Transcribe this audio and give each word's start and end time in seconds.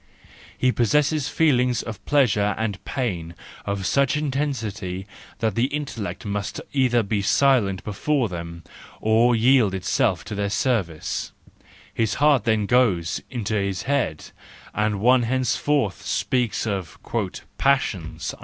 He 0.57 0.71
possesses 0.71 1.29
feelings 1.29 1.83
of 1.83 2.03
pleasure 2.07 2.55
and 2.57 2.83
pain 2.85 3.35
of 3.67 3.85
such 3.85 4.17
intensity 4.17 5.05
that 5.37 5.53
the 5.53 5.65
intellect 5.65 6.25
must 6.25 6.59
either 6.73 7.03
be 7.03 7.21
silent 7.21 7.83
before 7.83 8.27
them, 8.27 8.63
or 8.99 9.35
yield 9.35 9.75
itself 9.75 10.25
to 10.25 10.33
their 10.33 10.49
service: 10.49 11.33
his 11.93 12.15
heart 12.15 12.45
then 12.45 12.65
goes 12.65 13.21
into 13.29 13.53
his 13.53 13.83
head, 13.83 14.31
and 14.73 14.99
one 15.01 15.21
henceforth 15.21 16.01
speaks 16.03 16.65
of 16.65 16.97
"passions." 17.59 18.33